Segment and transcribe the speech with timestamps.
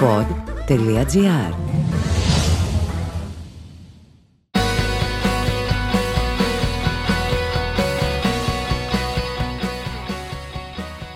[0.00, 1.54] pod.gr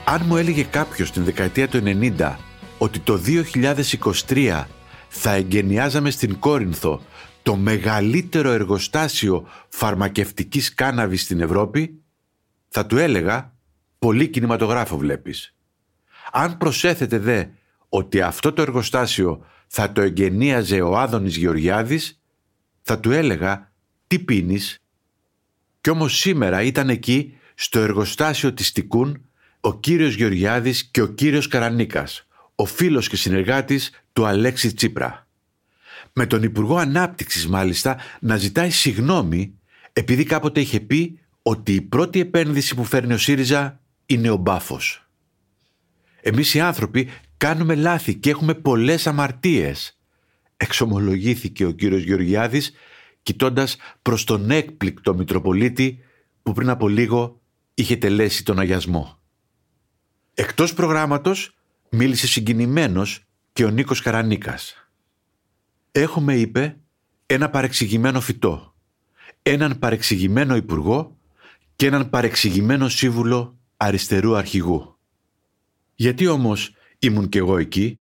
[0.05, 1.83] Αν μου έλεγε κάποιος την δεκαετία του
[2.19, 2.37] 90
[2.79, 3.21] ότι το
[4.27, 4.65] 2023
[5.09, 7.03] θα εγκαινιάζαμε στην Κόρινθο
[7.43, 12.03] το μεγαλύτερο εργοστάσιο φαρμακευτικής κάναβης στην Ευρώπη,
[12.69, 13.53] θα του έλεγα
[13.99, 15.55] πολύ κινηματογράφο βλέπεις.
[16.33, 17.45] Αν προσέθετε δε
[17.95, 22.21] ότι αυτό το εργοστάσιο θα το εγκαινίαζε ο Άδωνης Γεωργιάδης,
[22.83, 23.73] θα του έλεγα
[24.07, 24.83] τι πίνεις;
[25.81, 29.25] Κι όμως σήμερα ήταν εκεί στο εργοστάσιο της Τικούν
[29.61, 35.27] ο κύριος Γεωργιάδης και ο κύριος Καρανίκας, ο φίλος και συνεργάτης του Αλέξη Τσίπρα.
[36.13, 39.59] Με τον Υπουργό Ανάπτυξης μάλιστα να ζητάει συγνώμη
[39.93, 45.07] επειδή κάποτε είχε πει ότι η πρώτη επένδυση που φέρνει ο ΣΥΡΙΖΑ είναι ο μπάφος.
[46.21, 47.09] Εμείς οι άνθρωποι
[47.43, 49.99] κάνουμε λάθη και έχουμε πολλές αμαρτίες.
[50.57, 52.73] Εξομολογήθηκε ο κύριος Γεωργιάδης
[53.23, 55.99] κοιτώντας προς τον έκπληκτο Μητροπολίτη
[56.43, 57.41] που πριν από λίγο
[57.75, 59.19] είχε τελέσει τον αγιασμό.
[60.35, 61.59] Εκτός προγράμματος
[61.89, 64.89] μίλησε συγκινημένος και ο Νίκος Καρανίκας.
[65.93, 66.77] Έχουμε, είπε,
[67.27, 68.75] ένα παρεξηγημένο φυτό,
[69.43, 71.17] έναν παρεξηγημένο υπουργό
[71.77, 74.99] και έναν παρεξηγημένο σύμβουλο αριστερού αρχηγού.
[75.95, 77.97] Γιατί όμως ήμουν κι εγώ εκεί.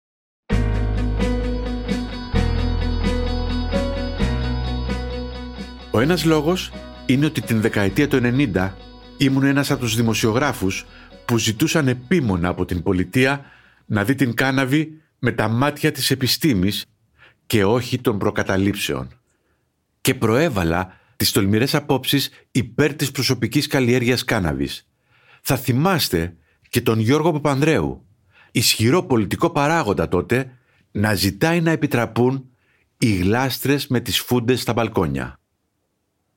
[5.91, 6.71] Ο ένας λόγος
[7.05, 8.71] είναι ότι την δεκαετία του 90
[9.17, 10.85] ήμουν ένας από τους δημοσιογράφους
[11.25, 13.45] που ζητούσαν επίμονα από την πολιτεία
[13.85, 16.85] να δει την κάναβη με τα μάτια της επιστήμης
[17.45, 19.19] και όχι των προκαταλήψεων.
[20.01, 24.87] Και προέβαλα τις τολμηρές απόψεις υπέρ της προσωπικής καλλιέργειας κάναβης.
[25.41, 26.35] Θα θυμάστε
[26.69, 28.06] και τον Γιώργο Παπανδρέου,
[28.51, 30.51] ισχυρό πολιτικό παράγοντα τότε,
[30.91, 32.49] να ζητάει να επιτραπούν
[32.97, 35.39] οι γλάστρες με τις φούντες στα μπαλκόνια.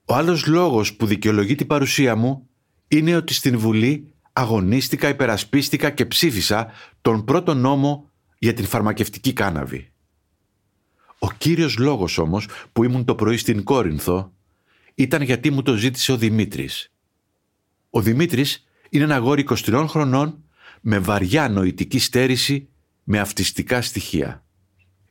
[0.05, 2.49] Ο άλλος λόγος που δικαιολογεί την παρουσία μου
[2.89, 9.93] είναι ότι στην Βουλή αγωνίστηκα, υπερασπίστηκα και ψήφισα τον πρώτο νόμο για την φαρμακευτική κάναβη.
[11.19, 14.33] Ο κύριος λόγος όμως που ήμουν το πρωί στην Κόρινθο
[14.95, 16.93] ήταν γιατί μου το ζήτησε ο Δημήτρης.
[17.91, 20.45] Ο Δημήτρης είναι ένα γόρι 23 χρονών
[20.81, 22.69] με βαριά νοητική στέρηση
[23.05, 24.45] με αυτιστικά στοιχεία.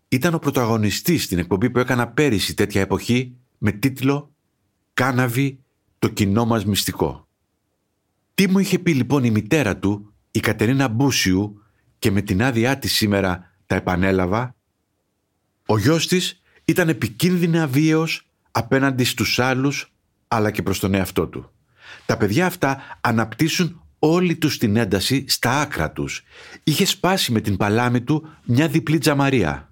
[0.07, 4.34] Ήταν ο πρωταγωνιστής στην εκπομπή που έκανα πέρυσι τέτοια εποχή με τίτλο
[4.94, 5.59] «Κάναβη,
[6.00, 7.28] το κοινό μας μυστικό».
[8.34, 11.63] Τι μου είχε πει λοιπόν η μητέρα του, η Κατερίνα Μπούσιου,
[12.00, 14.56] και με την άδειά της σήμερα τα επανέλαβα.
[15.66, 19.94] Ο γιος της ήταν επικίνδυνα βίαιος απέναντι στους άλλους,
[20.28, 21.52] αλλά και προς τον εαυτό του.
[22.06, 26.23] Τα παιδιά αυτά αναπτύσσουν όλη τους την ένταση στα άκρα τους.
[26.63, 29.71] Είχε σπάσει με την παλάμη του μια διπλή τζαμαρία.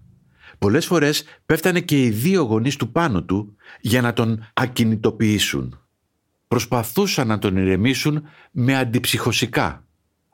[0.57, 5.81] Πολλές φορές πέφτανε και οι δύο γονείς του πάνω του για να τον ακινητοποιήσουν
[6.47, 9.83] προσπαθούσαν να τον ηρεμήσουν με αντιψυχωσικά,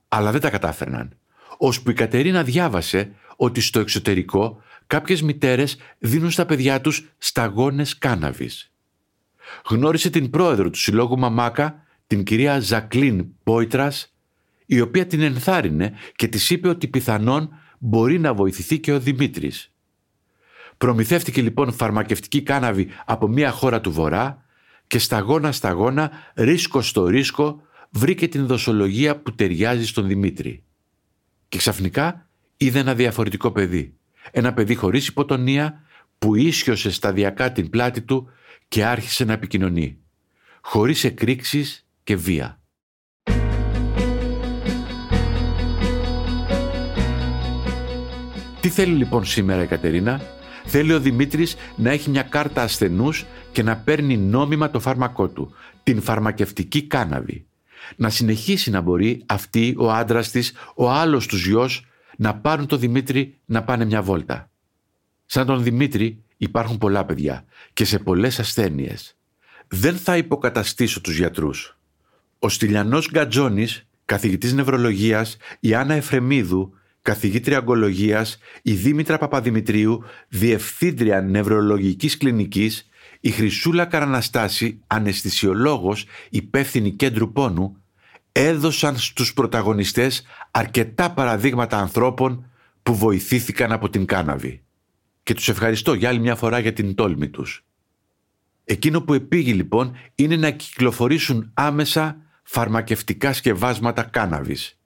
[0.07, 1.17] αλλά δεν τα κατάφερναν.
[1.57, 8.71] Ώσπου η Κατερίνα διάβασε ότι στο εξωτερικό κάποιες μητέρες δίνουν στα παιδιά τους σταγόνες κάναβης.
[9.65, 11.83] Γνώρισε την πρόεδρο του Συλλόγου Μαμάκα,
[12.13, 14.13] την κυρία Ζακλίν Πόιτρας,
[14.66, 19.74] η οποία την ενθάρρυνε και της είπε ότι πιθανόν μπορεί να βοηθηθεί και ο Δημήτρης.
[20.78, 24.46] Προμηθεύτηκε λοιπόν φαρμακευτική κάναβη από μια χώρα του Βορρά
[24.88, 30.63] και σταγόνα σταγόνα, ρίσκο στο ρίσκο, βρήκε την δοσολογία που ταιριάζει στον Δημήτρη.
[31.50, 33.97] Και ξαφνικά είδε ένα διαφορετικό παιδί.
[34.31, 35.84] Ένα παιδί χωρίς υποτονία
[36.19, 38.29] που ίσιοσε σταδιακά την πλάτη του
[38.68, 39.97] και άρχισε να επικοινωνεί.
[40.62, 42.62] Χωρίς εκρήξεις και βία.
[48.59, 50.22] Τι θέλει λοιπόν σήμερα η Κατερίνα;
[50.66, 55.53] Θέλει ο Δημήτρης να έχει μια κάρτα ασθενούς και να παίρνει νόμιμα το φάρμακό του,
[55.84, 57.46] την φαρμακευτική κάναβη.
[57.96, 61.85] Να συνεχίσει να μπορεί αυτή, ο άντρας της, ο άλλος τους γιος,
[62.18, 64.50] να πάρουν το Δημήτρη να πάνε μια βόλτα.
[65.26, 69.17] Σαν τον Δημήτρη υπάρχουν πολλά παιδιά και σε πολλές ασθένειες.
[69.67, 71.78] Δεν θα υποκαταστήσω τους γιατρούς.
[72.43, 82.17] Ο Στυλιανός Γκατζόνης, καθηγητής νευρολογίας, η Άννα Εφρεμίδου, καθηγήτρια αγκολογίας, η Δήμητρα Παπαδημητρίου, διευθύντρια νευρολογικής
[82.17, 87.78] κλινικής, η Χρυσούλα Καραναστάση, αναισθησιολόγος, υπεύθυνη κέντρου πόνου,
[88.31, 92.46] έδωσαν στους πρωταγωνιστές αρκετά παραδείγματα ανθρώπων
[92.84, 94.61] που βοηθήθηκαν από την κάναβη.
[95.23, 97.66] Και τους ευχαριστώ για άλλη μια φορά για την τόλμη τους.
[98.66, 104.78] Εκείνο που επήγει λοιπόν είναι να κυκλοφορήσουν άμεσα φαρμακευτικά σκευάσματα κάναβης.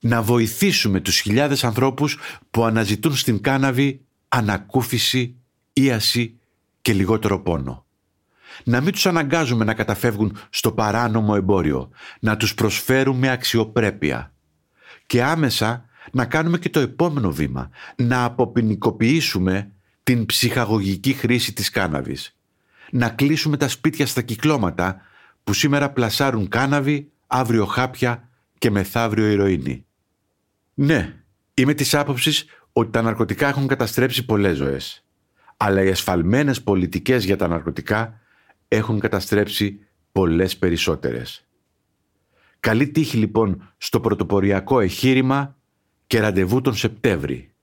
[0.00, 2.18] να βοηθήσουμε τους χιλιάδες ανθρώπους
[2.50, 5.36] που αναζητούν στην κάναβη ανακούφιση,
[5.72, 6.38] ίαση
[6.82, 7.86] και λιγότερο πόνο.
[8.64, 11.90] Να μην τους αναγκάζουμε να καταφεύγουν στο παράνομο εμπόριο,
[12.20, 14.32] να τους προσφέρουμε αξιοπρέπεια.
[15.06, 19.70] Και άμεσα να κάνουμε και το επόμενο βήμα, να αποποινικοποιήσουμε
[20.02, 22.36] την ψυχαγωγική χρήση της κάναβης.
[22.90, 25.00] Να κλείσουμε τα σπίτια στα κυκλώματα
[25.48, 28.28] που σήμερα πλασάρουν κάναβη, αύριο χάπια
[28.58, 29.86] και μεθαύριο ηρωίνη.
[30.74, 31.22] Ναι,
[31.54, 35.04] είμαι της άποψης ότι τα ναρκωτικά έχουν καταστρέψει πολλές ζωές.
[35.56, 38.20] Αλλά οι ασφαλμένες πολιτικές για τα ναρκωτικά
[38.68, 39.80] έχουν καταστρέψει
[40.12, 41.46] πολλές περισσότερες.
[42.60, 45.56] Καλή τύχη λοιπόν στο πρωτοποριακό εχείρημα
[46.06, 47.54] και ραντεβού τον Σεπτέμβρη,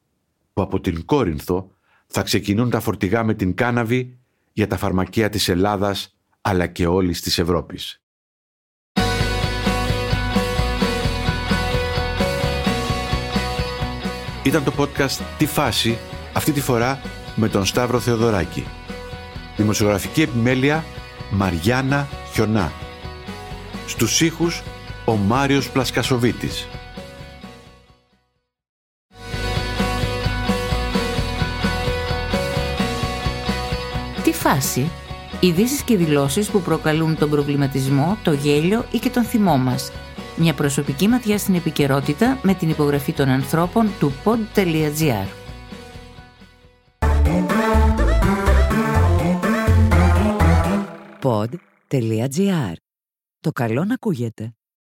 [0.54, 1.72] που από την Κόρινθο
[2.08, 4.18] θα ξεκινούν τα φορτηγά με την κάναβη
[4.54, 6.15] για τα φαρμακεία της Ελλάδας
[6.48, 8.02] αλλά και όλης της Ευρώπης.
[14.44, 15.98] Ήταν το podcast «Τι φάση»
[16.34, 17.02] αυτή τη φορά
[17.36, 18.68] με τον Σταύρο Θεοδωράκη.
[19.58, 20.84] Δημοσιογραφική επιμέλεια
[21.32, 22.72] Μαριάννα Χιονά.
[23.88, 24.64] Στους ήχους
[25.06, 26.68] ο Μάριος Πλασκασοβίτης.
[34.24, 34.92] Τι φάση,
[35.40, 39.92] ειδήσεις και δηλώσεις που προκαλούν τον προβληματισμό, το γέλιο ή και τον θυμό μας.
[40.38, 45.28] Μια προσωπική ματιά στην επικαιρότητα με την υπογραφή των ανθρώπων του pod.gr.
[51.22, 52.74] Pod.gr.
[53.40, 54.54] Το καλό να ακούγεται.